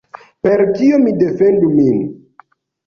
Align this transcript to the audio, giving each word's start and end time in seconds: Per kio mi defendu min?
Per 0.47 0.63
kio 0.79 1.03
mi 1.03 1.15
defendu 1.21 1.71
min? 1.77 2.05